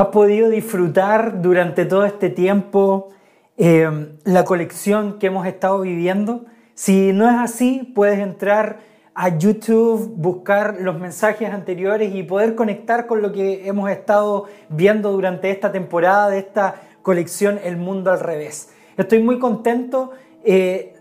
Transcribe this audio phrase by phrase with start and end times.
[0.00, 3.10] ¿Has podido disfrutar durante todo este tiempo
[3.58, 6.46] eh, la colección que hemos estado viviendo?
[6.72, 8.78] Si no es así, puedes entrar
[9.14, 15.12] a YouTube, buscar los mensajes anteriores y poder conectar con lo que hemos estado viendo
[15.12, 18.72] durante esta temporada de esta colección El Mundo al Revés.
[18.96, 20.12] Estoy muy contento
[20.42, 20.94] eh,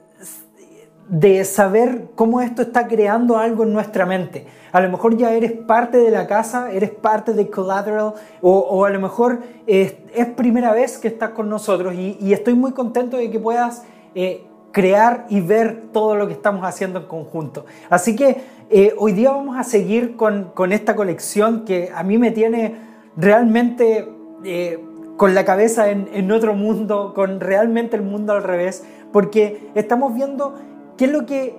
[1.09, 4.45] de saber cómo esto está creando algo en nuestra mente.
[4.71, 8.89] A lo mejor ya eres parte de la casa, eres parte de Collateral o, a
[8.91, 9.95] lo mejor es,
[10.35, 15.25] primera vez que estás con nosotros y, estoy muy contento de que puedas eh, crear
[15.29, 17.65] y ver todo lo que estamos haciendo en conjunto.
[17.89, 22.29] Así que eh, hoy día vamos a seguir con, esta colección que a mí me
[22.29, 22.75] tiene
[23.17, 24.07] realmente
[24.45, 24.79] eh,
[25.17, 30.13] con la cabeza en, en otro mundo, con realmente el mundo al revés, porque estamos
[30.13, 30.53] viendo
[30.99, 31.55] qué es lo que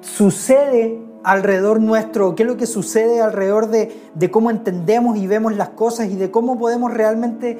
[0.00, 5.68] sucede alrededor nuestro, qué es lo que sucede alrededor de, cómo entendemos y vemos las
[5.68, 7.56] cosas y de cómo podemos realmente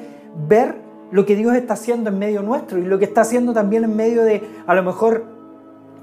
[0.49, 0.75] ver
[1.11, 3.95] lo que Dios está haciendo en medio nuestro y lo que está haciendo también en
[3.95, 5.23] medio de a lo mejor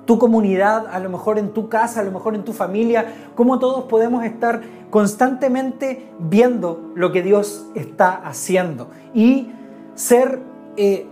[0.07, 3.59] tu comunidad, a lo mejor en tu casa, a lo mejor en tu familia, cómo
[3.59, 9.53] todos podemos estar constantemente viendo lo que Dios está haciendo y
[9.95, 10.41] ser
[10.79, 11.07] eh,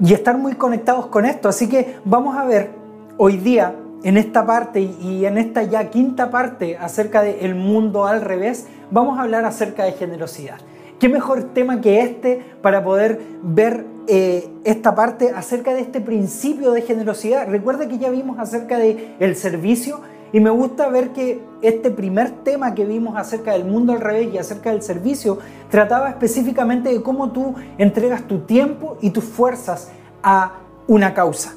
[0.00, 1.48] y estar muy conectados con esto.
[1.48, 2.77] Así que vamos a ver
[3.18, 3.74] hoy día,
[4.04, 8.66] en esta parte y en esta ya quinta parte acerca del el mundo al revés,
[8.92, 10.58] vamos a hablar acerca de generosidad.
[11.00, 16.70] ¿Qué mejor tema que este para poder ver eh, esta parte acerca de este principio
[16.70, 17.48] de generosidad?
[17.48, 20.00] Recuerda que ya vimos acerca del el servicio
[20.32, 24.32] y me gusta ver que este primer tema que vimos acerca del mundo al revés
[24.32, 25.38] y acerca del servicio
[25.70, 29.90] trataba específicamente de cómo tú entregas tu tiempo y tus fuerzas
[30.22, 30.52] a
[30.86, 31.54] una causa.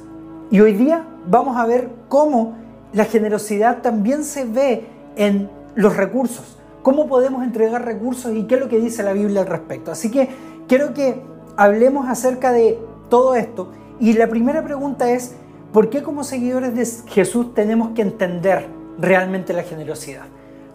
[0.52, 2.56] Y hoy día vamos a ver cómo
[2.92, 4.86] la generosidad también se ve
[5.16, 9.42] en los recursos, cómo podemos entregar recursos y qué es lo que dice la Biblia
[9.42, 9.94] al respecto.
[9.94, 10.28] Así que
[10.68, 11.22] quiero que
[11.56, 12.78] hablemos acerca de
[13.10, 13.72] todo esto.
[14.02, 15.36] Y la primera pregunta es,
[15.72, 18.68] ¿por qué como seguidores de Jesús tenemos que entender
[19.00, 20.24] realmente la generosidad?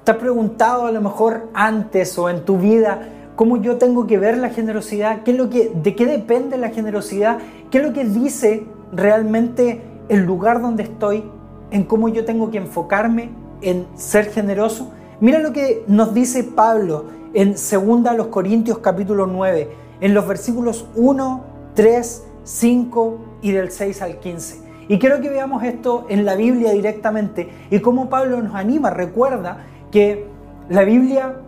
[0.04, 4.16] ¿Te has preguntado a lo mejor antes o en tu vida cómo yo tengo que
[4.16, 5.22] ver la generosidad?
[5.22, 7.40] ¿Qué es lo que, ¿De qué depende la generosidad?
[7.70, 11.24] ¿Qué es lo que dice realmente el lugar donde estoy,
[11.70, 13.30] en cómo yo tengo que enfocarme
[13.60, 14.92] en ser generoso.
[15.20, 19.68] Mira lo que nos dice Pablo en 2 Corintios capítulo 9,
[20.00, 21.44] en los versículos 1,
[21.74, 24.66] 3, 5 y del 6 al 15.
[24.88, 28.90] Y quiero que veamos esto en la Biblia directamente y cómo Pablo nos anima.
[28.90, 30.26] Recuerda que
[30.68, 31.40] la Biblia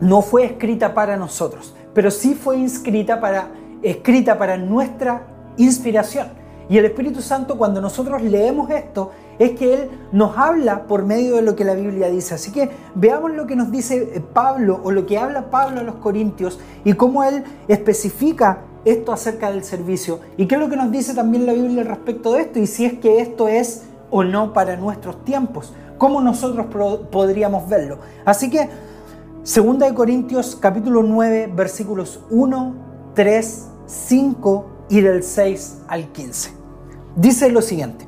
[0.00, 3.48] no fue escrita para nosotros, pero sí fue escrita para,
[3.82, 5.26] escrita para nuestra
[5.58, 6.28] inspiración.
[6.68, 11.36] Y el Espíritu Santo cuando nosotros leemos esto es que Él nos habla por medio
[11.36, 12.34] de lo que la Biblia dice.
[12.34, 15.82] Así que veamos lo que nos dice eh, Pablo o lo que habla Pablo a
[15.82, 20.20] los Corintios y cómo Él especifica esto acerca del servicio.
[20.36, 22.84] Y qué es lo que nos dice también la Biblia respecto de esto y si
[22.84, 25.72] es que esto es o no para nuestros tiempos.
[25.96, 26.66] ¿Cómo nosotros
[27.10, 27.98] podríamos verlo?
[28.24, 28.68] Así que,
[29.42, 32.74] 2 de Corintios capítulo 9 versículos 1,
[33.14, 36.57] 3, 5 y del 6 al 15
[37.18, 38.06] dice lo siguiente.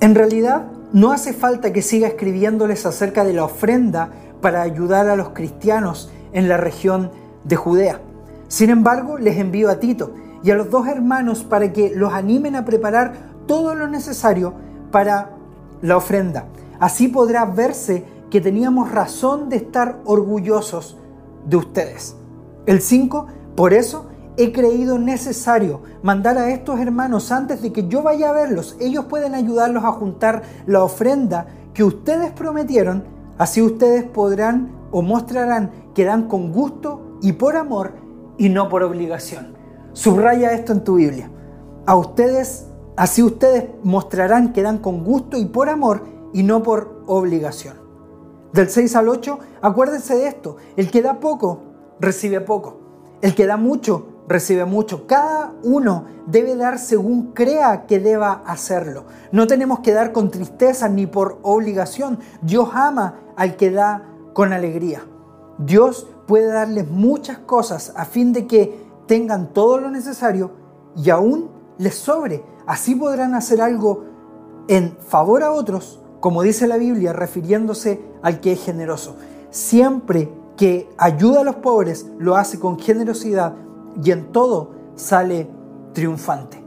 [0.00, 5.16] En realidad, no hace falta que siga escribiéndoles acerca de la ofrenda para ayudar a
[5.16, 7.10] los cristianos en la región
[7.44, 8.00] de Judea.
[8.48, 12.56] Sin embargo, les envío a Tito y a los dos hermanos para que los animen
[12.56, 13.12] a preparar
[13.46, 14.54] todo lo necesario
[14.90, 15.30] para
[15.82, 16.46] la ofrenda.
[16.80, 20.96] Así podrá verse que teníamos razón de estar orgullosos
[21.46, 22.16] de ustedes.
[22.66, 24.06] El 5, por eso
[24.40, 28.74] he creído necesario mandar a estos hermanos antes de que yo vaya a verlos.
[28.80, 33.04] Ellos pueden ayudarlos a juntar la ofrenda que ustedes prometieron.
[33.36, 37.92] Así ustedes podrán o mostrarán que dan con gusto y por amor
[38.38, 39.54] y no por obligación.
[39.92, 41.30] Subraya esto en tu Biblia.
[41.84, 47.02] A ustedes, así ustedes mostrarán que dan con gusto y por amor y no por
[47.06, 47.74] obligación.
[48.54, 50.56] Del 6 al 8, acuérdense de esto.
[50.76, 51.60] El que da poco,
[52.00, 52.78] recibe poco.
[53.20, 55.08] El que da mucho, recibe mucho.
[55.08, 59.04] Cada uno debe dar según crea que deba hacerlo.
[59.32, 62.20] No tenemos que dar con tristeza ni por obligación.
[62.40, 65.02] Dios ama al que da con alegría.
[65.58, 70.52] Dios puede darles muchas cosas a fin de que tengan todo lo necesario
[70.96, 72.44] y aún les sobre.
[72.66, 74.04] Así podrán hacer algo
[74.68, 79.16] en favor a otros, como dice la Biblia, refiriéndose al que es generoso.
[79.50, 83.54] Siempre que ayuda a los pobres, lo hace con generosidad
[84.02, 85.48] y en todo sale
[85.92, 86.62] triunfante.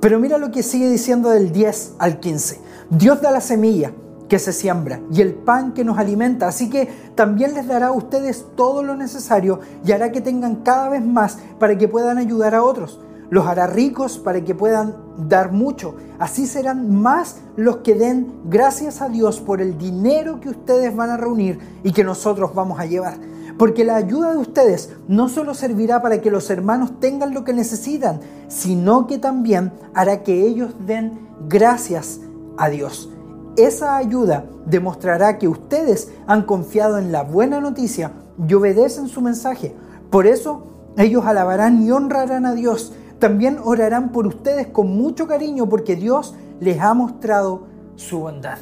[0.00, 2.60] Pero mira lo que sigue diciendo del 10 al 15.
[2.90, 3.92] Dios da la semilla,
[4.28, 6.48] que se siembra y el pan que nos alimenta.
[6.48, 10.88] Así que también les dará a ustedes todo lo necesario y hará que tengan cada
[10.88, 13.00] vez más para que puedan ayudar a otros.
[13.30, 14.96] Los hará ricos para que puedan
[15.28, 15.94] dar mucho.
[16.18, 21.10] Así serán más los que den gracias a Dios por el dinero que ustedes van
[21.10, 23.18] a reunir y que nosotros vamos a llevar.
[23.58, 27.52] Porque la ayuda de ustedes no solo servirá para que los hermanos tengan lo que
[27.52, 32.20] necesitan, sino que también hará que ellos den gracias
[32.56, 33.10] a Dios.
[33.56, 38.12] Esa ayuda demostrará que ustedes han confiado en la buena noticia
[38.48, 39.76] y obedecen su mensaje.
[40.10, 40.64] Por eso
[40.96, 42.92] ellos alabarán y honrarán a Dios.
[43.20, 48.58] También orarán por ustedes con mucho cariño porque Dios les ha mostrado su bondad.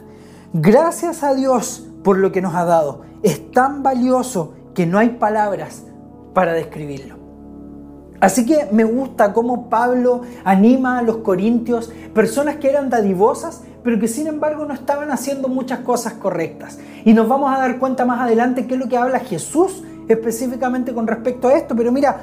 [0.52, 3.00] Gracias a Dios por lo que nos ha dado.
[3.22, 5.84] Es tan valioso que no hay palabras
[6.34, 7.16] para describirlo.
[8.20, 13.98] Así que me gusta cómo Pablo anima a los corintios, personas que eran dadivosas, pero
[13.98, 16.78] que sin embargo no estaban haciendo muchas cosas correctas.
[17.04, 20.94] Y nos vamos a dar cuenta más adelante qué es lo que habla Jesús específicamente
[20.94, 21.74] con respecto a esto.
[21.74, 22.20] Pero mira,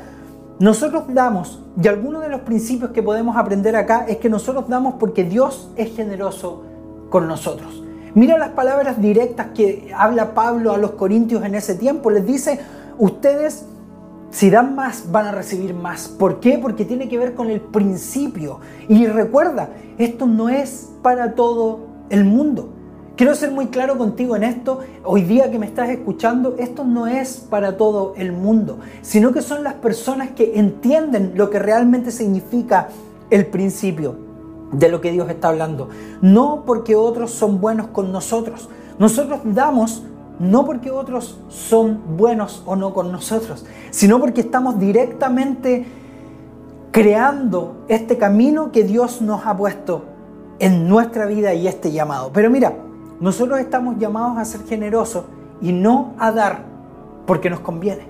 [0.60, 4.95] nosotros damos, y alguno de los principios que podemos aprender acá es que nosotros damos
[5.00, 6.63] porque Dios es generoso
[7.10, 7.84] con nosotros.
[8.16, 12.10] Mira las palabras directas que habla Pablo a los corintios en ese tiempo.
[12.10, 12.60] Les dice,
[12.98, 13.66] ustedes
[14.32, 16.08] si dan más, van a recibir más.
[16.08, 16.60] ¿Por qué?
[16.60, 18.60] Porque tiene que ver con el principio.
[18.88, 22.70] Y recuerda, esto no es para todo el mundo.
[23.16, 24.80] Quiero ser muy claro contigo en esto.
[25.04, 29.42] Hoy día que me estás escuchando, esto no es para todo el mundo, sino que
[29.42, 32.88] son las personas que entienden lo que realmente significa
[33.30, 34.29] el principio
[34.71, 35.89] de lo que Dios está hablando.
[36.21, 38.69] No porque otros son buenos con nosotros.
[38.98, 40.04] Nosotros damos
[40.39, 45.86] no porque otros son buenos o no con nosotros, sino porque estamos directamente
[46.92, 50.06] creando este camino que Dios nos ha puesto
[50.60, 52.31] en nuestra vida y este llamado.
[52.33, 52.74] Pero mira,
[53.19, 55.25] nosotros estamos llamados a ser generosos
[55.62, 56.63] y no a dar
[57.25, 58.07] porque nos conviene.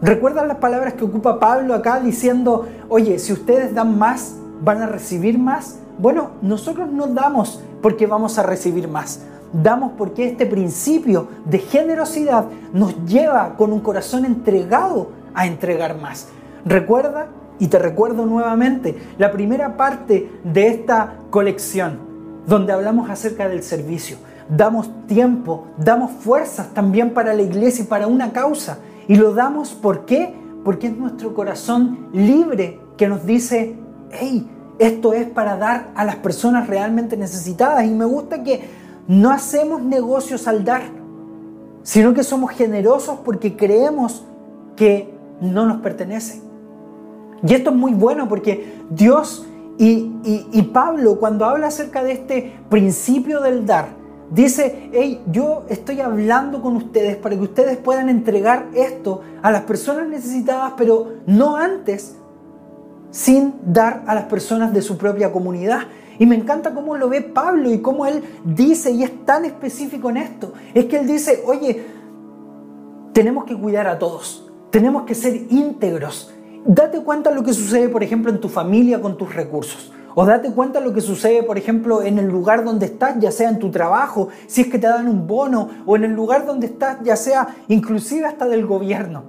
[0.00, 4.86] ¿Recuerdan las palabras que ocupa Pablo acá diciendo, oye, si ustedes dan más, van a
[4.86, 5.78] recibir más?
[5.98, 9.22] Bueno, nosotros no damos porque vamos a recibir más.
[9.52, 16.28] Damos porque este principio de generosidad nos lleva con un corazón entregado a entregar más.
[16.64, 17.28] Recuerda,
[17.58, 21.98] y te recuerdo nuevamente, la primera parte de esta colección,
[22.46, 24.18] donde hablamos acerca del servicio.
[24.48, 28.78] Damos tiempo, damos fuerzas también para la iglesia y para una causa.
[29.06, 30.34] Y lo damos ¿por?
[30.64, 33.76] Porque es nuestro corazón libre que nos dice,
[34.12, 37.84] hey, esto es para dar a las personas realmente necesitadas.
[37.84, 38.62] Y me gusta que
[39.08, 40.82] no hacemos negocios al dar,
[41.82, 44.24] sino que somos generosos porque creemos
[44.76, 46.40] que no nos pertenece.
[47.46, 49.46] Y esto es muy bueno porque Dios
[49.78, 50.12] y,
[50.52, 53.90] y, Pablo cuando habla acerca de este principio del dar,
[54.28, 59.62] dice, hey, yo estoy hablando con ustedes para que ustedes puedan entregar esto a las
[59.62, 62.16] personas necesitadas, pero no antes
[63.10, 65.80] sin dar a las personas de su propia comunidad.
[66.18, 70.10] Y me encanta cómo lo ve Pablo y cómo él dice, y es tan específico
[70.10, 71.86] en esto, es que él dice, oye,
[73.12, 76.34] tenemos que cuidar a todos, tenemos que ser íntegros.
[76.64, 79.92] Date cuenta de lo que sucede, por ejemplo, en tu familia con tus recursos.
[80.14, 83.30] O date cuenta de lo que sucede, por ejemplo, en el lugar donde estás, ya
[83.30, 86.44] sea en tu trabajo, si es que te dan un bono, o en el lugar
[86.44, 89.24] donde estás, ya sea inclusive hasta del gobierno.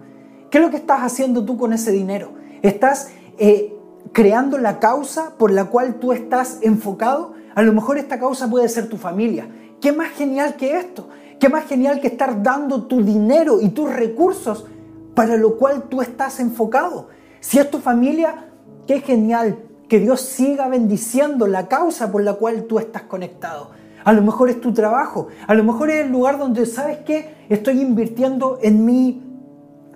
[0.49, 2.31] ¿Qué es lo que estás haciendo tú con ese dinero?
[2.63, 3.75] ¿Estás eh,
[4.11, 7.33] creando la causa por la cual tú estás enfocado?
[7.55, 9.49] A lo mejor esta causa puede ser tu familia.
[9.81, 11.07] ¿Qué más genial que esto?
[11.39, 14.65] ¿Qué más genial que estar dando tu dinero y tus recursos
[15.15, 17.07] para lo cual tú estás enfocado?
[17.39, 18.49] Si es tu familia,
[18.85, 23.71] qué genial que Dios siga bendiciendo la causa por la cual tú estás conectado.
[24.03, 27.35] A lo mejor es tu trabajo, a lo mejor es el lugar donde sabes que
[27.49, 29.21] estoy invirtiendo en mi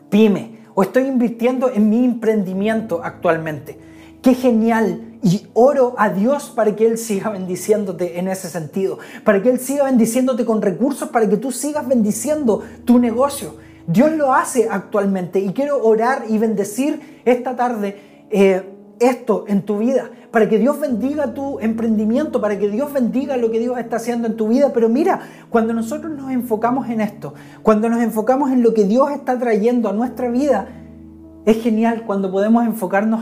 [0.10, 3.78] pyme, o estoy invirtiendo en mi emprendimiento actualmente.
[4.22, 5.10] Qué genial.
[5.22, 9.60] Y oro a Dios para que Él siga bendiciéndote en ese sentido, para que Él
[9.60, 13.56] siga bendiciéndote con recursos, para que tú sigas bendiciendo tu negocio.
[13.88, 18.64] Dios lo hace actualmente y quiero orar y bendecir esta tarde eh,
[19.08, 23.52] esto en tu vida, para que Dios bendiga tu emprendimiento, para que Dios bendiga lo
[23.52, 24.72] que Dios está haciendo en tu vida.
[24.74, 25.20] Pero mira,
[25.50, 29.90] cuando nosotros nos enfocamos en esto, cuando nos enfocamos en lo que Dios está trayendo
[29.90, 30.68] a nuestra vida,
[31.46, 33.22] es genial cuando podemos enfocarnos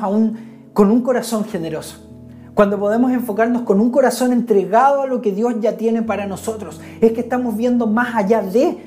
[0.74, 2.08] con un corazón generoso.
[2.54, 6.82] Cuando podemos enfocarnos con un corazón entregado a lo que Dios ya tiene para nosotros,
[7.00, 8.78] es que estamos viendo más allá de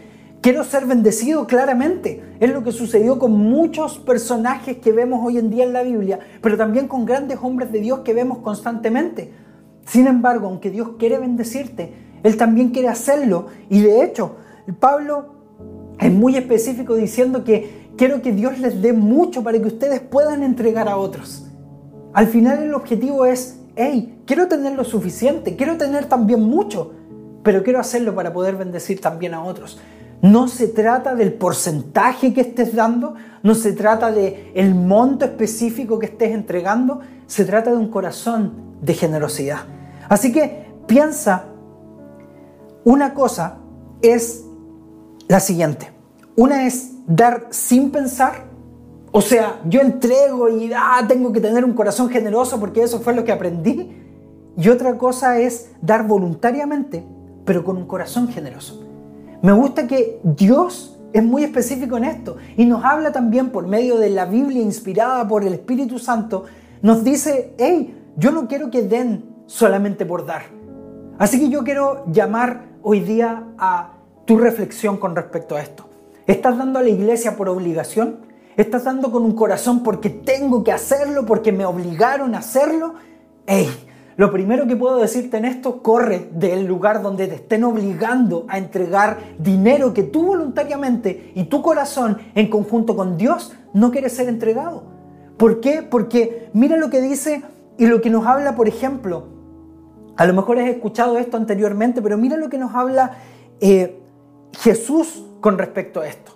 [0.45, 2.23] Quiero ser bendecido claramente.
[2.39, 6.19] Es lo que sucedió con muchos personajes que vemos hoy en día en la Biblia,
[6.43, 9.33] pero también con grandes hombres de Dios que vemos constantemente.
[9.87, 13.47] Sin embargo, aunque Dios quiere bendecirte, Él también quiere hacerlo.
[13.71, 14.37] Y de hecho,
[14.81, 15.35] Pablo
[15.99, 20.43] es muy específico diciendo que quiero que Dios les dé mucho para que ustedes puedan
[20.43, 21.47] entregar a otros.
[22.13, 26.93] Al final el objetivo es, hey, quiero tener lo suficiente, quiero tener también mucho,
[27.43, 29.81] pero quiero hacerlo para poder bendecir también a otros.
[30.25, 33.13] No se trata del porcentaje que estés dando,
[33.43, 38.55] no se trata de el monto específico que estés entregando, se trata de un corazón
[38.81, 39.67] de generosidad.
[40.09, 41.45] Así que piensa,
[42.85, 43.59] una cosa
[44.01, 44.47] es
[45.29, 45.93] la siguiente.
[46.37, 48.47] Una es dar sin pensar,
[49.13, 53.15] o sea, yo entrego y ah, tengo que tener un corazón generoso porque eso fue
[53.15, 53.95] lo que aprendí.
[54.57, 57.05] Y otra cosa es dar voluntariamente,
[57.45, 58.84] pero con un corazón generoso.
[59.45, 63.99] Me gusta que Dios es muy específico en esto y nos habla también por medio
[63.99, 66.47] de la Biblia inspirada por el Espíritu Santo.
[66.81, 70.45] Nos dice, hey, yo no quiero que den solamente por dar.
[71.19, 75.91] Así que yo quiero llamar hoy día a tu reflexión con respecto a esto.
[76.27, 78.21] ¿Estás dando a la iglesia por obligación?
[78.57, 82.95] ¿Estás dando con un corazón porque tengo que hacerlo, porque me obligaron a hacerlo?
[83.47, 83.69] Hey,
[84.17, 88.59] lo primero que puedo decirte en esto, corre del lugar donde te estén obligando a
[88.59, 94.29] entregar dinero que tú voluntariamente y tu corazón en conjunto con Dios no quiere ser
[94.29, 94.85] entregado.
[95.37, 95.83] ¿Por qué?
[95.83, 97.43] Porque mira lo que dice
[97.77, 99.29] y lo que nos habla, por ejemplo,
[100.17, 103.17] a lo mejor has escuchado esto anteriormente, pero mira lo que nos habla
[103.61, 104.01] eh,
[104.53, 106.33] Jesús con respecto a esto.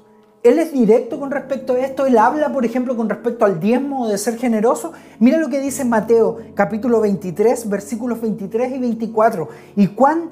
[0.49, 2.07] Él es directo con respecto a esto.
[2.07, 4.93] Él habla, por ejemplo, con respecto al diezmo de ser generoso.
[5.19, 9.49] Mira lo que dice Mateo, capítulo 23, versículos 23 y 24.
[9.77, 10.31] Y cuán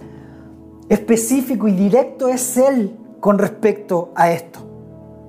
[0.88, 4.60] específico y directo es Él con respecto a esto.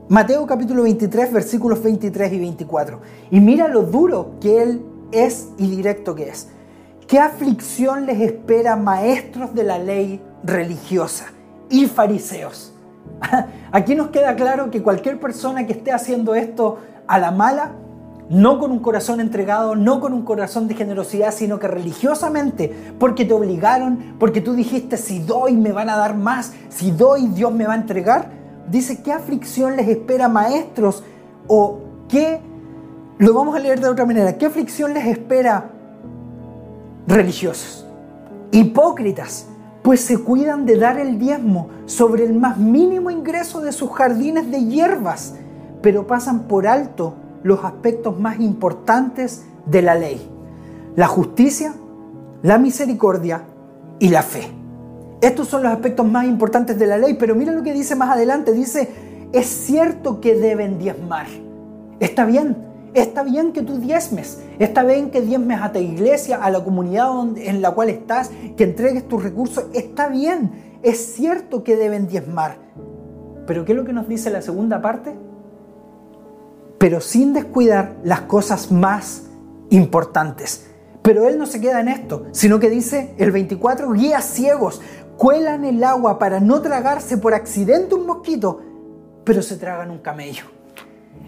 [0.07, 3.01] Mateo capítulo 23, versículos 23 y 24.
[3.31, 6.47] Y mira lo duro que Él es y directo que es.
[7.07, 11.25] ¿Qué aflicción les espera maestros de la ley religiosa
[11.69, 12.76] y fariseos?
[13.71, 17.71] Aquí nos queda claro que cualquier persona que esté haciendo esto a la mala,
[18.29, 23.25] no con un corazón entregado, no con un corazón de generosidad, sino que religiosamente, porque
[23.25, 27.53] te obligaron, porque tú dijiste, si doy me van a dar más, si doy Dios
[27.53, 28.29] me va a entregar,
[28.69, 31.03] dice, ¿qué aflicción les espera maestros?
[31.47, 32.41] O qué,
[33.17, 35.69] lo vamos a leer de otra manera, ¿qué aflicción les espera
[37.07, 37.85] religiosos?
[38.51, 39.47] Hipócritas
[39.87, 44.51] pues se cuidan de dar el diezmo sobre el más mínimo ingreso de sus jardines
[44.51, 45.35] de hierbas,
[45.81, 50.29] pero pasan por alto los aspectos más importantes de la ley,
[50.97, 51.73] la justicia,
[52.43, 53.43] la misericordia
[53.97, 54.51] y la fe.
[55.21, 58.09] Estos son los aspectos más importantes de la ley, pero mira lo que dice más
[58.09, 58.91] adelante, dice,
[59.31, 61.27] es cierto que deben diezmar.
[62.01, 62.57] Está bien,
[62.97, 67.11] Está bien que tú diezmes, está bien que diezmes a tu iglesia, a la comunidad
[67.37, 72.57] en la cual estás, que entregues tus recursos, está bien, es cierto que deben diezmar.
[73.45, 75.15] Pero ¿qué es lo que nos dice la segunda parte?
[76.79, 79.27] Pero sin descuidar las cosas más
[79.69, 80.65] importantes.
[81.03, 84.81] Pero él no se queda en esto, sino que dice el 24, guías ciegos,
[85.17, 88.59] cuelan el agua para no tragarse por accidente un mosquito,
[89.23, 90.56] pero se tragan un camello.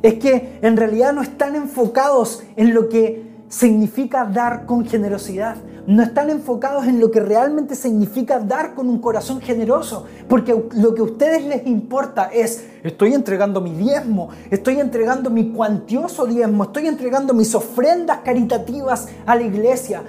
[0.01, 5.57] Es que en realidad no están enfocados en lo que significa dar con generosidad.
[5.87, 10.05] No están enfocados en lo que realmente significa dar con un corazón generoso.
[10.27, 15.51] Porque lo que a ustedes les importa es, estoy entregando mi diezmo, estoy entregando mi
[15.51, 20.03] cuantioso diezmo, estoy entregando mis ofrendas caritativas a la iglesia,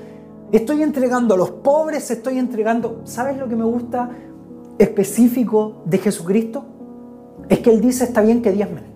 [0.52, 3.00] estoy entregando a los pobres, estoy entregando...
[3.04, 4.10] ¿Sabes lo que me gusta
[4.78, 6.64] específico de Jesucristo?
[7.48, 8.89] Es que Él dice, está bien que diezmen.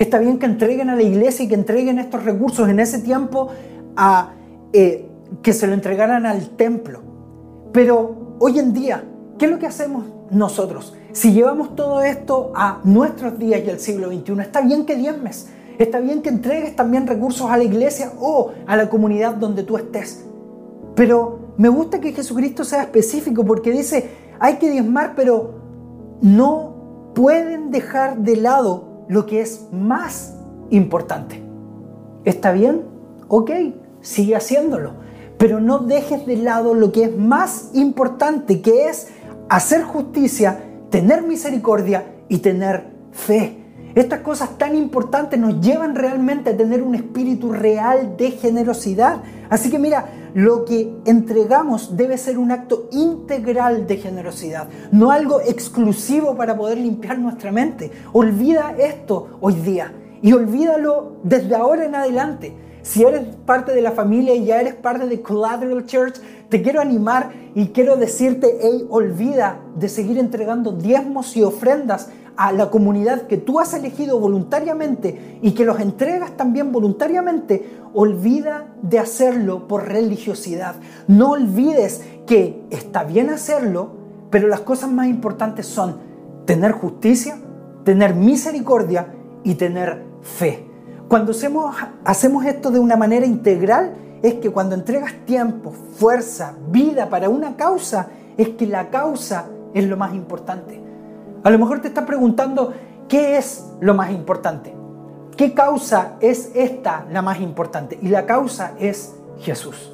[0.00, 3.50] Está bien que entreguen a la iglesia y que entreguen estos recursos en ese tiempo
[3.94, 4.32] a
[4.72, 5.06] eh,
[5.42, 7.02] que se lo entregaran al templo.
[7.70, 9.04] Pero hoy en día,
[9.38, 10.94] ¿qué es lo que hacemos nosotros?
[11.12, 15.48] Si llevamos todo esto a nuestros días y al siglo XXI, está bien que diezmes,
[15.78, 19.76] está bien que entregues también recursos a la iglesia o a la comunidad donde tú
[19.76, 20.24] estés.
[20.94, 25.56] Pero me gusta que Jesucristo sea específico porque dice, hay que diezmar, pero
[26.22, 30.36] no pueden dejar de lado lo que es más
[30.70, 31.42] importante.
[32.24, 32.82] ¿Está bien?
[33.26, 33.50] Ok,
[34.02, 34.92] sigue haciéndolo.
[35.36, 39.08] Pero no dejes de lado lo que es más importante, que es
[39.48, 43.59] hacer justicia, tener misericordia y tener fe.
[43.94, 49.22] Estas cosas tan importantes nos llevan realmente a tener un espíritu real de generosidad.
[49.48, 55.40] Así que mira, lo que entregamos debe ser un acto integral de generosidad, no algo
[55.40, 57.90] exclusivo para poder limpiar nuestra mente.
[58.12, 59.92] Olvida esto hoy día
[60.22, 62.54] y olvídalo desde ahora en adelante.
[62.82, 66.14] Si eres parte de la familia y ya eres parte de Collateral Church,
[66.48, 72.08] te quiero animar y quiero decirte, hey, olvida de seguir entregando diezmos y ofrendas
[72.40, 78.68] a la comunidad que tú has elegido voluntariamente y que los entregas también voluntariamente, olvida
[78.80, 80.76] de hacerlo por religiosidad.
[81.06, 83.90] No olvides que está bien hacerlo,
[84.30, 85.98] pero las cosas más importantes son
[86.46, 87.36] tener justicia,
[87.84, 89.08] tener misericordia
[89.44, 90.64] y tener fe.
[91.08, 93.92] Cuando hacemos, hacemos esto de una manera integral,
[94.22, 99.44] es que cuando entregas tiempo, fuerza, vida para una causa, es que la causa
[99.74, 100.89] es lo más importante.
[101.42, 102.74] A lo mejor te estás preguntando,
[103.08, 104.74] ¿qué es lo más importante?
[105.38, 107.98] ¿Qué causa es esta la más importante?
[108.02, 109.90] Y la causa es Jesús.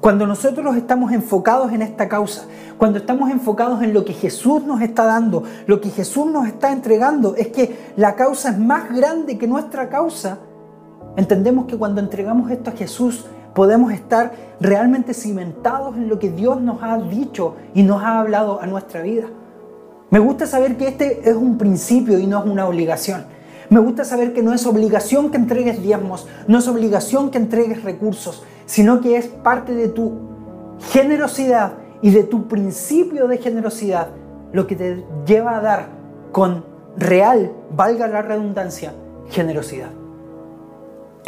[0.00, 2.46] Cuando nosotros estamos enfocados en esta causa,
[2.78, 6.72] cuando estamos enfocados en lo que Jesús nos está dando, lo que Jesús nos está
[6.72, 10.38] entregando, es que la causa es más grande que nuestra causa,
[11.16, 16.58] entendemos que cuando entregamos esto a Jesús podemos estar realmente cimentados en lo que Dios
[16.62, 19.26] nos ha dicho y nos ha hablado a nuestra vida.
[20.10, 23.26] Me gusta saber que este es un principio y no es una obligación.
[23.70, 27.84] Me gusta saber que no es obligación que entregues diezmos, no es obligación que entregues
[27.84, 30.12] recursos, sino que es parte de tu
[30.90, 34.08] generosidad y de tu principio de generosidad
[34.52, 35.88] lo que te lleva a dar
[36.32, 36.64] con
[36.96, 38.94] real, valga la redundancia,
[39.28, 39.90] generosidad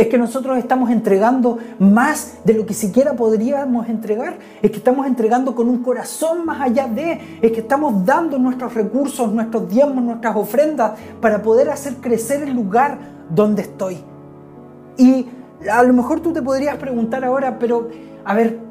[0.00, 5.06] es que nosotros estamos entregando más de lo que siquiera podríamos entregar, es que estamos
[5.06, 10.02] entregando con un corazón más allá de, es que estamos dando nuestros recursos, nuestros diezmos,
[10.02, 12.96] nuestras ofrendas para poder hacer crecer el lugar
[13.28, 13.98] donde estoy.
[14.96, 15.26] Y
[15.70, 17.88] a lo mejor tú te podrías preguntar ahora, pero
[18.24, 18.69] a ver,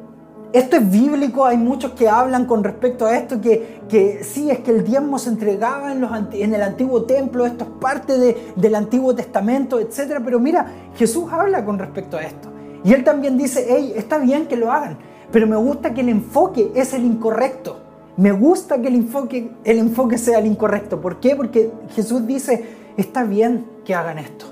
[0.51, 4.59] esto es bíblico, hay muchos que hablan con respecto a esto, que, que sí, es
[4.59, 8.35] que el diezmo se entregaba en, los, en el antiguo templo, esto es parte de,
[8.55, 10.19] del Antiguo Testamento, etc.
[10.23, 10.65] Pero mira,
[10.95, 12.49] Jesús habla con respecto a esto.
[12.83, 14.97] Y él también dice, hey, está bien que lo hagan,
[15.31, 17.81] pero me gusta que el enfoque es el incorrecto.
[18.17, 20.99] Me gusta que el enfoque, el enfoque sea el incorrecto.
[20.99, 21.35] ¿Por qué?
[21.35, 22.65] Porque Jesús dice,
[22.97, 24.45] está bien que hagan esto,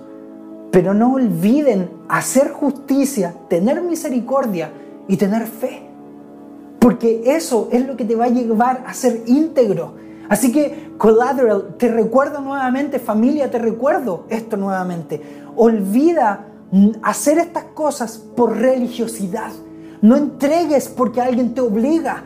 [0.72, 4.72] pero no olviden hacer justicia, tener misericordia
[5.08, 5.87] y tener fe.
[6.88, 9.96] Porque eso es lo que te va a llevar a ser íntegro.
[10.30, 15.22] Así que, collateral, te recuerdo nuevamente, familia, te recuerdo esto nuevamente.
[15.58, 16.46] Olvida
[17.04, 19.52] hacer estas cosas por religiosidad.
[20.02, 22.24] No entregues porque alguien te obliga.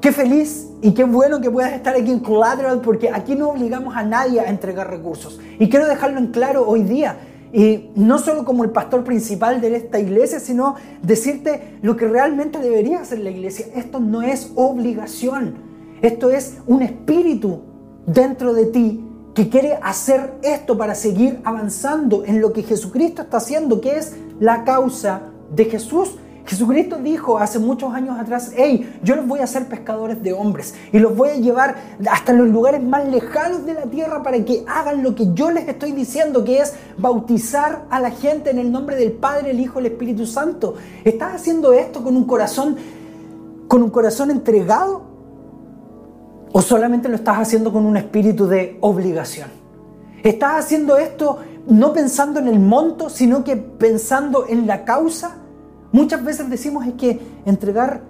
[0.00, 3.94] Qué feliz y qué bueno que puedas estar aquí en Collateral porque aquí no obligamos
[3.94, 5.38] a nadie a entregar recursos.
[5.60, 7.18] Y quiero dejarlo en claro hoy día.
[7.52, 12.58] Y no solo como el pastor principal de esta iglesia, sino decirte lo que realmente
[12.58, 13.66] debería hacer la iglesia.
[13.74, 15.54] Esto no es obligación,
[16.02, 17.60] esto es un espíritu
[18.06, 19.04] dentro de ti
[19.34, 24.16] que quiere hacer esto para seguir avanzando en lo que Jesucristo está haciendo, que es
[24.40, 25.22] la causa
[25.54, 26.16] de Jesús.
[26.46, 30.74] Jesucristo dijo hace muchos años atrás, hey, yo los voy a hacer pescadores de hombres
[30.92, 31.76] y los voy a llevar
[32.08, 35.66] hasta los lugares más lejanos de la tierra para que hagan lo que yo les
[35.66, 39.80] estoy diciendo, que es bautizar a la gente en el nombre del Padre, el Hijo
[39.80, 40.74] el Espíritu Santo.
[41.04, 42.76] ¿Estás haciendo esto con un corazón,
[43.66, 45.02] con un corazón entregado?
[46.52, 49.50] ¿O solamente lo estás haciendo con un espíritu de obligación?
[50.22, 55.38] ¿Estás haciendo esto no pensando en el monto, sino que pensando en la causa?
[55.92, 58.02] Muchas veces decimos es que entregar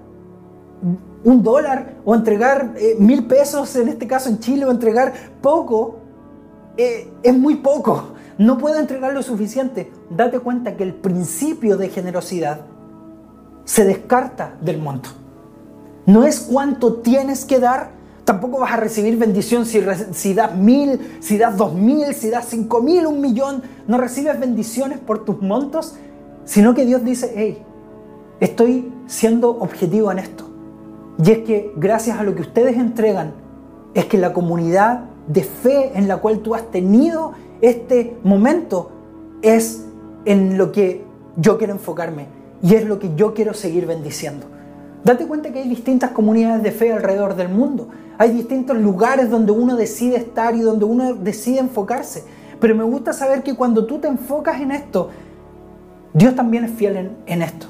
[1.25, 5.97] un dólar o entregar eh, mil pesos, en este caso en Chile, o entregar poco,
[6.77, 8.13] eh, es muy poco.
[8.39, 9.91] No puedo entregar lo suficiente.
[10.11, 12.61] Date cuenta que el principio de generosidad
[13.65, 15.11] se descarta del monto.
[16.07, 17.91] No es cuánto tienes que dar,
[18.25, 22.47] tampoco vas a recibir bendición si, si das mil, si das dos mil, si das
[22.47, 23.63] cinco mil, un millón.
[23.89, 25.95] No recibes bendiciones por tus montos,
[26.45, 27.66] sino que Dios dice, hey,
[28.41, 30.45] estoy siendo objetivo en esto.
[31.23, 33.33] Y es que gracias a lo que ustedes entregan,
[33.95, 38.91] es que la comunidad de fe en la cual tú has tenido este momento
[39.43, 39.87] es
[40.27, 41.03] en lo que
[41.37, 42.27] yo quiero enfocarme
[42.63, 44.47] y es lo que yo quiero seguir bendiciendo.
[45.05, 47.89] Date cuenta que hay distintas comunidades de fe alrededor del mundo.
[48.19, 52.25] Hay distintos lugares donde uno decide estar y donde uno decide enfocarse.
[52.61, 55.11] Pero me gusta saber que cuando tú te enfocas en esto,
[56.13, 57.67] Dios también es fiel en, esto.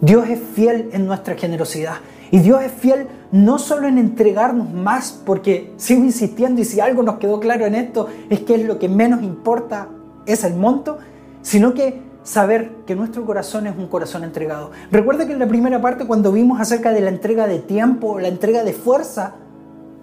[0.00, 1.96] Dios es fiel en nuestra generosidad.
[2.30, 7.02] Y Dios es fiel no solo en entregarnos más, porque sigo insistiendo y si algo
[7.02, 9.88] nos quedó claro en esto es que es lo que menos importa
[10.26, 10.98] es el monto,
[11.42, 14.72] sino que saber que nuestro corazón es un corazón entregado.
[14.90, 18.28] Recuerda que en la primera parte cuando vimos acerca de la entrega de tiempo, la
[18.28, 19.36] entrega de fuerza,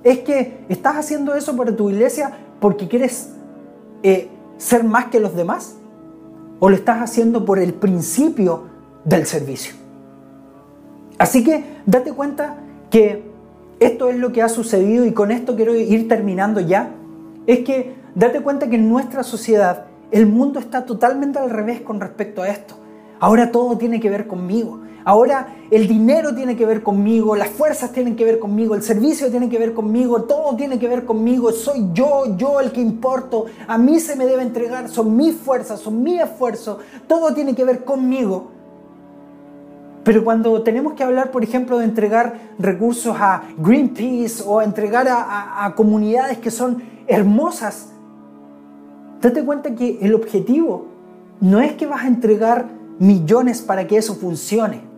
[0.03, 3.31] es que estás haciendo eso para tu iglesia porque quieres
[4.03, 5.75] eh, ser más que los demás
[6.59, 8.67] o lo estás haciendo por el principio
[9.03, 9.82] del servicio.
[11.23, 12.57] Así que date cuenta
[12.89, 13.23] que
[13.79, 16.89] esto es lo que ha sucedido y con esto quiero ir terminando ya.
[17.47, 22.01] Es que date cuenta que en nuestra sociedad el mundo está totalmente al revés con
[22.01, 22.75] respecto a esto.
[23.21, 24.81] Ahora todo tiene que ver conmigo.
[25.05, 29.31] Ahora el dinero tiene que ver conmigo, las fuerzas tienen que ver conmigo, el servicio
[29.31, 31.53] tiene que ver conmigo, todo tiene que ver conmigo.
[31.53, 33.45] Soy yo, yo el que importo.
[33.65, 36.79] A mí se me debe entregar, son mis fuerzas, son mi esfuerzo.
[37.07, 38.51] Todo tiene que ver conmigo.
[40.03, 45.73] Pero cuando tenemos que hablar, por ejemplo, de entregar recursos a Greenpeace o entregar a,
[45.75, 47.89] comunidades que son hermosas,
[49.21, 50.87] date cuenta que el objetivo
[51.39, 52.67] no es que vas a entregar
[52.99, 54.93] millones para que eso funcione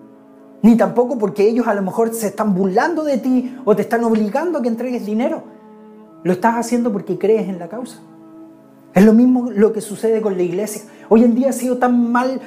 [0.65, 4.03] ni tampoco porque ellos a lo mejor se están burlando de ti o te están
[4.03, 5.43] obligando a que entregues dinero.
[6.23, 7.99] Lo estás haciendo porque crees en la causa.
[8.95, 10.81] Es lo mismo lo que sucede con la iglesia.
[11.07, 12.41] Hoy en día ha sido tan mal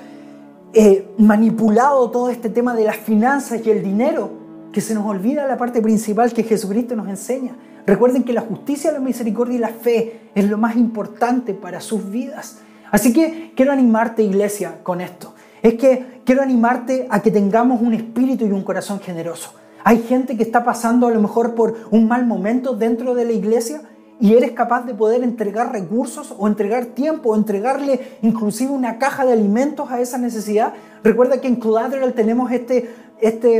[0.74, 4.31] eh, manipulado todo este tema de las finanzas y el dinero
[4.72, 7.57] que se nos olvida la parte principal que Jesucristo nos enseña.
[7.87, 12.11] Recuerden que la justicia, la misericordia y la fe es lo más importante para sus
[12.11, 12.59] vidas.
[12.90, 15.35] Así que quiero animarte, iglesia, con esto.
[15.62, 19.54] Es que quiero animarte a que tengamos un espíritu y un corazón generoso.
[19.85, 23.33] Hay gente que está pasando a lo mejor por un mal momento dentro de la
[23.33, 23.81] iglesia
[24.20, 29.24] y eres capaz de poder entregar recursos o entregar tiempo o entregarle inclusive una caja
[29.24, 30.72] de alimentos a esa necesidad.
[31.04, 33.59] Recuerda que en Collateral tenemos este, este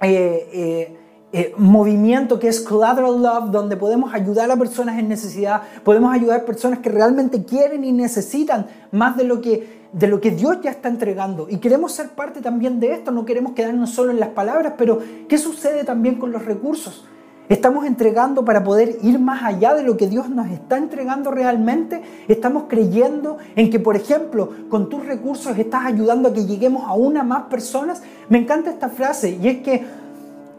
[0.00, 0.96] eh, eh,
[1.32, 6.40] eh, movimiento que es Collateral Love, donde podemos ayudar a personas en necesidad, podemos ayudar
[6.40, 10.58] a personas que realmente quieren y necesitan más de lo que de lo que Dios
[10.62, 11.48] ya está entregando.
[11.50, 15.00] Y queremos ser parte también de esto, no queremos quedarnos solo en las palabras, pero
[15.28, 17.04] ¿qué sucede también con los recursos?
[17.52, 22.00] Estamos entregando para poder ir más allá de lo que Dios nos está entregando realmente.
[22.26, 26.94] Estamos creyendo en que, por ejemplo, con tus recursos estás ayudando a que lleguemos a
[26.94, 28.02] una más personas.
[28.30, 29.84] Me encanta esta frase y es que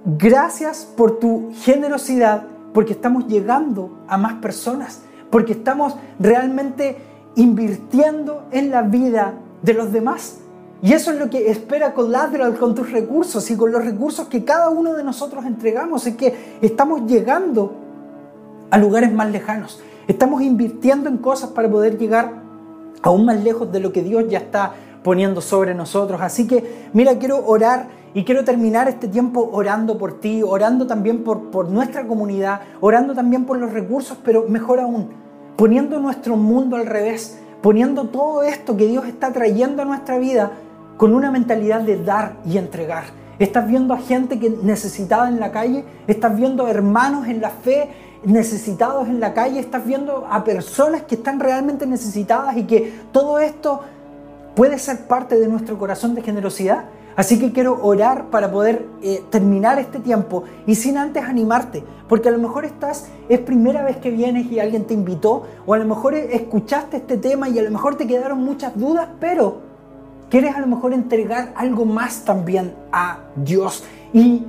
[0.06, 2.44] gracias por tu generosidad,
[2.76, 5.02] porque estamos llegando a más personas,
[5.32, 6.98] porque estamos realmente
[7.36, 10.43] invirtiendo en la vida de los demás.
[10.84, 14.44] Y eso es lo que espera Collateral con tus recursos y con los recursos que
[14.44, 16.06] cada uno de nosotros entregamos.
[16.06, 17.74] Es que estamos llegando
[18.70, 19.82] a lugares más lejanos.
[20.10, 22.34] Estamos invirtiendo en cosas para poder llegar
[23.02, 26.20] aún más lejos de lo que Dios ya está poniendo sobre nosotros.
[26.20, 31.24] Así que, mira, quiero orar y quiero terminar este tiempo orando por ti, orando también
[31.24, 35.12] por, por nuestra comunidad, orando también por los recursos, pero mejor aún,
[35.56, 40.52] poniendo nuestro mundo al revés, poniendo todo esto que Dios está trayendo a nuestra vida
[40.98, 43.06] con una mentalidad de dar y entregar.
[43.40, 47.90] Estás viendo a gente que necesitada en la calle, estás viendo hermanos en la fe
[48.26, 53.40] necesitados en la calle, estás viendo a personas que están realmente necesitadas y que todo
[53.40, 53.82] esto
[54.56, 56.86] puede ser parte de nuestro corazón de generosidad.
[57.16, 62.30] Así que quiero orar para poder eh, terminar este tiempo y sin antes animarte, porque
[62.30, 65.78] a lo mejor estás, es primera vez que vienes y alguien te invitó, o a
[65.78, 69.60] lo mejor escuchaste este tema y a lo mejor te quedaron muchas dudas, pero
[70.34, 73.84] quieres a lo mejor entregar algo más también a Dios.
[74.14, 74.42] Y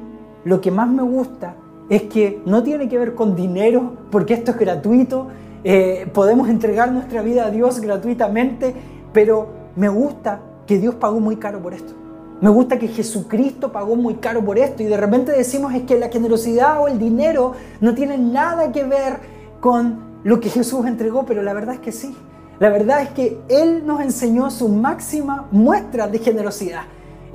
[0.47, 1.57] lo que más me gusta
[1.91, 5.29] es que no tiene que ver con dinero, porque esto es gratuito,
[5.63, 8.75] eh, podemos entregar nuestra vida a Dios gratuitamente,
[9.13, 11.93] pero me gusta que Dios pagó muy caro por esto.
[12.41, 15.99] Me gusta que Jesucristo pagó muy caro por esto y de repente decimos es que
[15.99, 19.19] la generosidad o el dinero no tienen nada que ver
[19.61, 22.17] con lo que Jesús entregó, pero la verdad es que sí.
[22.59, 26.83] La verdad es que Él nos enseñó su máxima muestra de generosidad.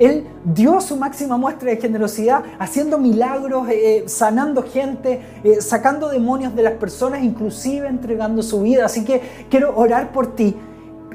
[0.00, 6.08] Él dio su máxima muestra de generosidad haciendo milagros, eh, eh, sanando gente, eh, sacando
[6.08, 8.86] demonios de las personas, inclusive entregando su vida.
[8.86, 10.56] Así que quiero orar por ti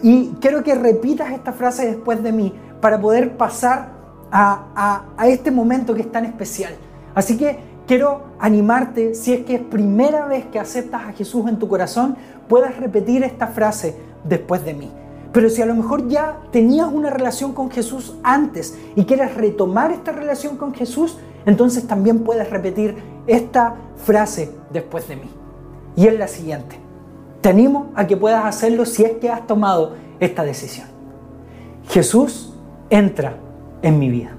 [0.04, 3.96] y quiero que repitas esta frase después de mí para poder pasar
[4.32, 6.76] a, este momento que es tan especial.
[7.16, 11.60] Así que quiero animarte, si es que es primera vez que aceptas a Jesús en
[11.60, 12.16] tu corazón,
[12.48, 14.92] puedas repetir esta frase después de mí.
[15.32, 19.92] Pero si a lo mejor ya tenías una relación con Jesús antes y quieres retomar
[19.92, 22.96] esta relación con Jesús, entonces también puedes repetir
[23.28, 25.30] esta frase después de mí.
[25.96, 26.78] Y es la siguiente.
[27.42, 30.88] Te animo a que puedas hacerlo si es que has tomado esta decisión.
[31.90, 32.54] Jesús
[32.90, 33.38] entra
[33.82, 34.38] en mi vida.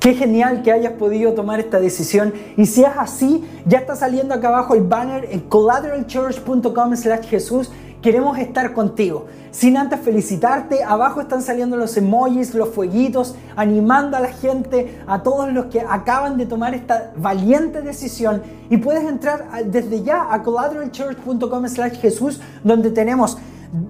[0.00, 2.32] Qué genial que hayas podido tomar esta decisión.
[2.56, 7.70] Y si es así, ya está saliendo acá abajo el banner en collateralchurch.com slash Jesús.
[8.00, 9.26] Queremos estar contigo.
[9.50, 15.22] Sin antes felicitarte, abajo están saliendo los emojis, los fueguitos, animando a la gente, a
[15.22, 18.42] todos los que acaban de tomar esta valiente decisión.
[18.70, 23.36] Y puedes entrar desde ya a collateralchurch.com slash Jesús, donde tenemos...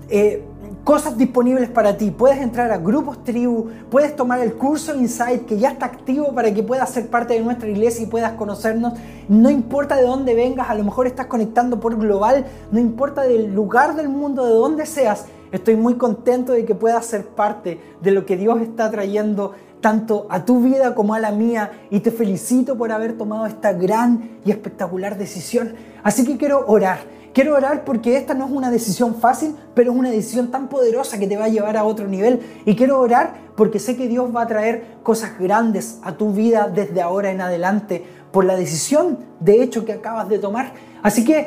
[0.09, 0.45] Eh,
[0.91, 2.11] cosas disponibles para ti.
[2.11, 6.53] Puedes entrar a grupos tribu, puedes tomar el curso Insight que ya está activo para
[6.53, 8.95] que puedas ser parte de nuestra iglesia y puedas conocernos.
[9.29, 13.55] No importa de dónde vengas, a lo mejor estás conectando por global, no importa del
[13.55, 15.27] lugar del mundo, de dónde seas.
[15.53, 20.27] Estoy muy contento de que puedas ser parte de lo que Dios está trayendo tanto
[20.29, 24.41] a tu vida como a la mía y te felicito por haber tomado esta gran
[24.45, 25.75] y espectacular decisión.
[26.03, 26.99] Así que quiero orar
[27.33, 31.19] Quiero orar porque esta no es una decisión fácil, pero es una decisión tan poderosa
[31.19, 32.41] que te va a llevar a otro nivel.
[32.65, 36.69] Y quiero orar porque sé que Dios va a traer cosas grandes a tu vida
[36.69, 40.73] desde ahora en adelante por la decisión de hecho que acabas de tomar.
[41.03, 41.47] Así que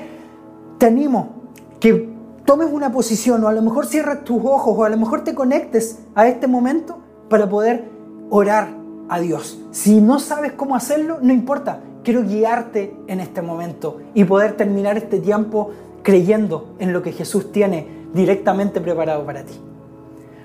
[0.78, 1.44] te animo
[1.80, 2.14] que
[2.46, 5.36] tomes una posición o a lo mejor cierres tus ojos o a lo mejor te
[5.36, 7.90] conectes a este momento para poder
[8.30, 8.70] orar
[9.10, 9.60] a Dios.
[9.72, 14.98] Si no sabes cómo hacerlo, no importa quiero guiarte en este momento y poder terminar
[14.98, 15.72] este tiempo
[16.04, 19.54] creyendo en lo que Jesús tiene directamente preparado para ti.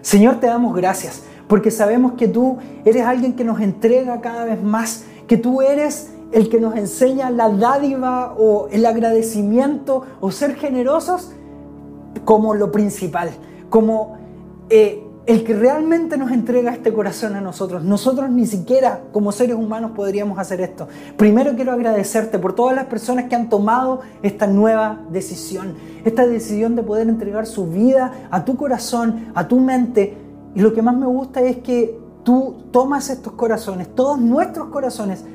[0.00, 4.62] Señor, te damos gracias porque sabemos que tú eres alguien que nos entrega cada vez
[4.62, 10.56] más, que tú eres el que nos enseña la dádiva o el agradecimiento o ser
[10.56, 11.32] generosos
[12.24, 13.30] como lo principal,
[13.70, 14.18] como
[14.68, 17.84] eh, el que realmente nos entrega este corazón a nosotros.
[17.84, 20.88] Nosotros ni siquiera como seres humanos podríamos hacer esto.
[21.18, 25.74] Primero quiero agradecerte por todas las personas que han tomado esta nueva decisión,
[26.06, 30.16] esta decisión de poder entregar su vida a tu corazón, a tu mente.
[30.54, 35.26] Y lo que más me gusta es que tú tomas estos corazones, todos nuestros corazones,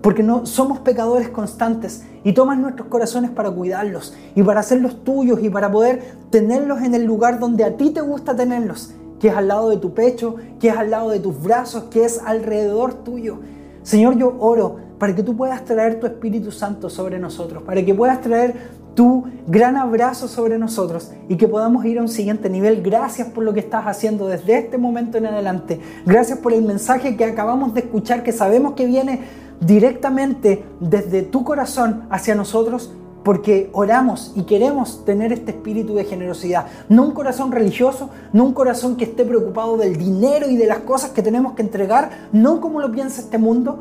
[0.00, 5.40] porque no somos pecadores constantes y tomas nuestros corazones para cuidarlos y para hacerlos tuyos
[5.42, 9.34] y para poder tenerlos en el lugar donde a ti te gusta tenerlos que es
[9.34, 12.94] al lado de tu pecho, que es al lado de tus brazos, que es alrededor
[12.94, 13.38] tuyo.
[13.82, 17.94] Señor, yo oro para que tú puedas traer tu Espíritu Santo sobre nosotros, para que
[17.94, 22.82] puedas traer tu gran abrazo sobre nosotros y que podamos ir a un siguiente nivel.
[22.82, 25.80] Gracias por lo que estás haciendo desde este momento en adelante.
[26.04, 29.20] Gracias por el mensaje que acabamos de escuchar, que sabemos que viene
[29.60, 36.66] directamente desde tu corazón hacia nosotros porque oramos y queremos tener este espíritu de generosidad.
[36.88, 40.78] No un corazón religioso, no un corazón que esté preocupado del dinero y de las
[40.80, 43.78] cosas que tenemos que entregar, no como lo piensa este mundo,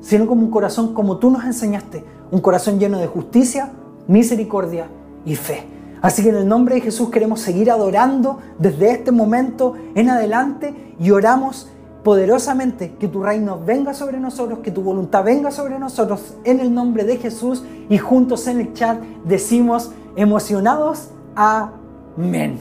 [0.00, 3.72] sino como un corazón como tú nos enseñaste, un corazón lleno de justicia,
[4.06, 4.88] misericordia
[5.24, 5.64] y fe.
[6.00, 10.94] Así que en el nombre de Jesús queremos seguir adorando desde este momento en adelante
[11.00, 11.68] y oramos
[12.02, 16.72] poderosamente que tu reino venga sobre nosotros, que tu voluntad venga sobre nosotros en el
[16.72, 22.58] nombre de Jesús y juntos en el chat decimos emocionados, amén.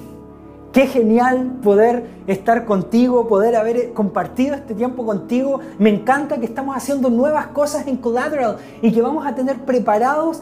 [0.72, 5.60] Qué genial poder estar contigo, poder haber compartido este tiempo contigo.
[5.80, 10.42] Me encanta que estamos haciendo nuevas cosas en Collateral y que vamos a tener preparados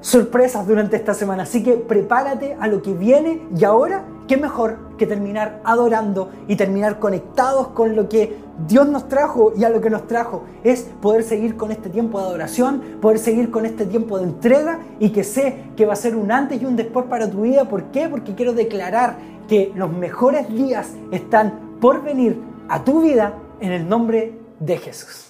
[0.00, 1.42] sorpresas durante esta semana.
[1.42, 6.54] Así que prepárate a lo que viene y ahora, qué mejor que terminar adorando y
[6.54, 8.36] terminar conectados con lo que
[8.68, 10.44] Dios nos trajo y a lo que nos trajo.
[10.62, 14.80] Es poder seguir con este tiempo de adoración, poder seguir con este tiempo de entrega
[15.00, 17.68] y que sé que va a ser un antes y un después para tu vida.
[17.68, 18.08] ¿Por qué?
[18.08, 19.16] Porque quiero declarar
[19.48, 25.27] que los mejores días están por venir a tu vida en el nombre de Jesús.